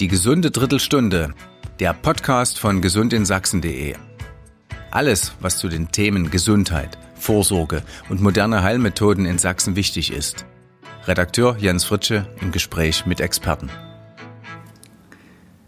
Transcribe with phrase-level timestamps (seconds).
[0.00, 1.32] Die gesunde Drittelstunde,
[1.80, 3.94] der Podcast von gesundinSachsen.de.
[4.90, 10.44] Alles, was zu den Themen Gesundheit, Vorsorge und moderne Heilmethoden in Sachsen wichtig ist.
[11.06, 13.70] Redakteur Jens Fritsche im Gespräch mit Experten.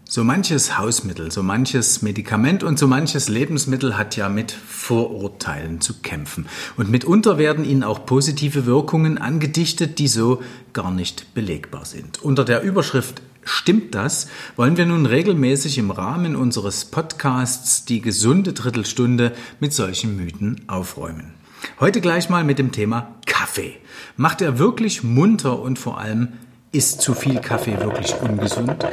[0.07, 6.01] So manches Hausmittel, so manches Medikament und so manches Lebensmittel hat ja mit Vorurteilen zu
[6.01, 6.47] kämpfen.
[6.77, 10.43] Und mitunter werden ihnen auch positive Wirkungen angedichtet, die so
[10.73, 12.21] gar nicht belegbar sind.
[12.21, 14.27] Unter der Überschrift Stimmt das?
[14.57, 21.33] Wollen wir nun regelmäßig im Rahmen unseres Podcasts die gesunde Drittelstunde mit solchen Mythen aufräumen.
[21.79, 23.73] Heute gleich mal mit dem Thema Kaffee.
[24.17, 26.33] Macht er wirklich munter und vor allem
[26.71, 28.85] ist zu viel Kaffee wirklich ungesund?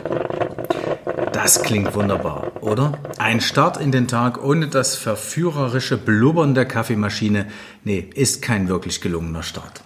[1.34, 2.98] Das klingt wunderbar, oder?
[3.18, 7.46] Ein Start in den Tag ohne das verführerische Blubbern der Kaffeemaschine,
[7.84, 9.82] nee, ist kein wirklich gelungener Start.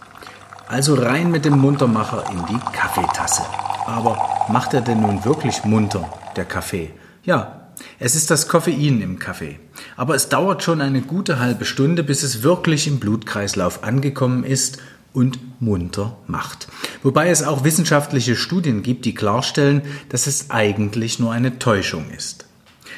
[0.69, 3.43] Also rein mit dem Muntermacher in die Kaffeetasse.
[3.87, 6.91] Aber macht er denn nun wirklich munter, der Kaffee?
[7.25, 9.59] Ja, es ist das Koffein im Kaffee.
[9.97, 14.79] Aber es dauert schon eine gute halbe Stunde, bis es wirklich im Blutkreislauf angekommen ist
[15.13, 16.69] und munter macht.
[17.03, 22.47] Wobei es auch wissenschaftliche Studien gibt, die klarstellen, dass es eigentlich nur eine Täuschung ist.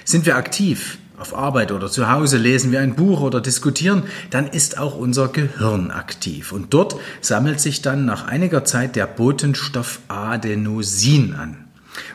[0.05, 4.49] Sind wir aktiv, auf Arbeit oder zu Hause, lesen wir ein Buch oder diskutieren, dann
[4.49, 6.51] ist auch unser Gehirn aktiv.
[6.51, 11.57] Und dort sammelt sich dann nach einiger Zeit der Botenstoff Adenosin an.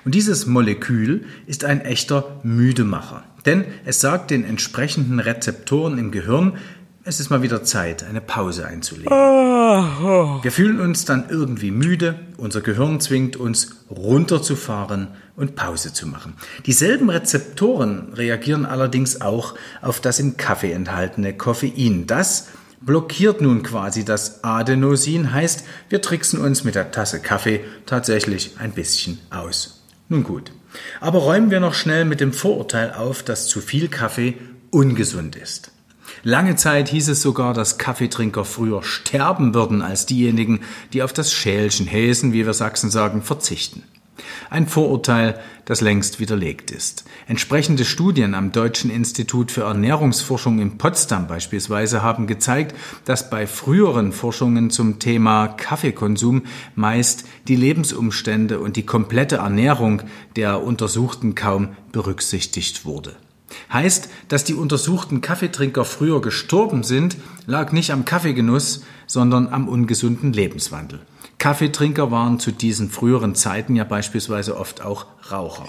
[0.03, 3.23] Und dieses Molekül ist ein echter Müdemacher.
[3.45, 6.57] Denn es sagt den entsprechenden Rezeptoren im Gehirn,
[7.07, 9.09] es ist mal wieder Zeit, eine Pause einzulegen.
[9.09, 16.33] Wir fühlen uns dann irgendwie müde, unser Gehirn zwingt uns runterzufahren und Pause zu machen.
[16.65, 22.07] Dieselben Rezeptoren reagieren allerdings auch auf das im Kaffee enthaltene Koffein.
[22.07, 22.49] Das
[22.81, 28.71] blockiert nun quasi das Adenosin, heißt, wir tricksen uns mit der Tasse Kaffee tatsächlich ein
[28.73, 29.81] bisschen aus.
[30.09, 30.51] Nun gut.
[30.99, 34.35] Aber räumen wir noch schnell mit dem Vorurteil auf, dass zu viel Kaffee
[34.71, 35.71] ungesund ist.
[36.23, 40.61] Lange Zeit hieß es sogar, dass Kaffeetrinker früher sterben würden als diejenigen,
[40.93, 43.83] die auf das Schälchen Häsen, wie wir Sachsen sagen, verzichten.
[44.49, 47.03] Ein Vorurteil, das längst widerlegt ist.
[47.27, 54.11] Entsprechende Studien am Deutschen Institut für Ernährungsforschung in Potsdam beispielsweise haben gezeigt, dass bei früheren
[54.11, 56.43] Forschungen zum Thema Kaffeekonsum
[56.75, 60.03] meist die Lebensumstände und die komplette Ernährung
[60.35, 63.15] der Untersuchten kaum berücksichtigt wurde.
[63.71, 70.33] Heißt, dass die untersuchten Kaffeetrinker früher gestorben sind, lag nicht am Kaffeegenuss, sondern am ungesunden
[70.33, 70.99] Lebenswandel.
[71.37, 75.67] Kaffeetrinker waren zu diesen früheren Zeiten ja beispielsweise oft auch Raucher.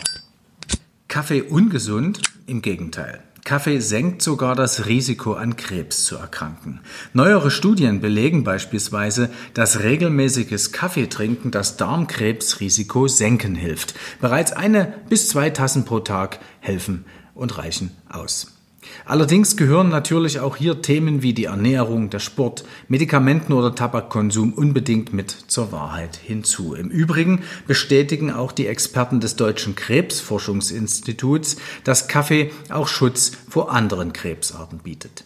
[1.08, 2.20] Kaffee ungesund?
[2.46, 3.22] Im Gegenteil.
[3.48, 6.80] Kaffee senkt sogar das Risiko, an Krebs zu erkranken.
[7.14, 13.94] Neuere Studien belegen beispielsweise, dass regelmäßiges Kaffeetrinken das Darmkrebsrisiko senken hilft.
[14.20, 18.57] Bereits eine bis zwei Tassen pro Tag helfen und reichen aus.
[19.04, 25.12] Allerdings gehören natürlich auch hier Themen wie die Ernährung, der Sport, Medikamenten oder Tabakkonsum unbedingt
[25.12, 26.74] mit zur Wahrheit hinzu.
[26.74, 34.12] Im Übrigen bestätigen auch die Experten des Deutschen Krebsforschungsinstituts, dass Kaffee auch Schutz vor anderen
[34.12, 35.24] Krebsarten bietet.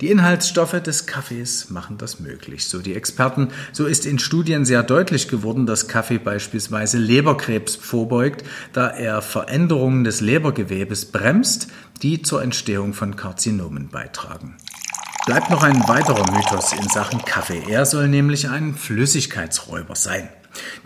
[0.00, 3.48] Die Inhaltsstoffe des Kaffees machen das möglich, so die Experten.
[3.72, 10.04] So ist in Studien sehr deutlich geworden, dass Kaffee beispielsweise Leberkrebs vorbeugt, da er Veränderungen
[10.04, 11.68] des Lebergewebes bremst,
[12.02, 14.56] die zur Entstehung von Karzinomen beitragen.
[15.26, 17.62] Bleibt noch ein weiterer Mythos in Sachen Kaffee.
[17.68, 20.28] Er soll nämlich ein Flüssigkeitsräuber sein.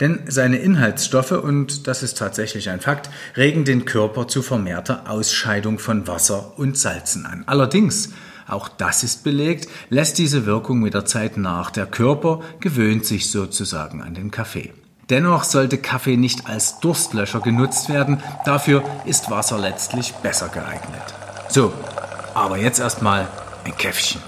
[0.00, 5.78] Denn seine Inhaltsstoffe, und das ist tatsächlich ein Fakt, regen den Körper zu vermehrter Ausscheidung
[5.78, 7.42] von Wasser und Salzen an.
[7.46, 8.10] Allerdings
[8.48, 11.70] auch das ist belegt, lässt diese Wirkung mit der Zeit nach.
[11.70, 14.72] Der Körper gewöhnt sich sozusagen an den Kaffee.
[15.10, 21.14] Dennoch sollte Kaffee nicht als Durstlöscher genutzt werden, dafür ist Wasser letztlich besser geeignet.
[21.48, 21.72] So,
[22.34, 23.26] aber jetzt erstmal
[23.64, 24.20] ein Käffchen.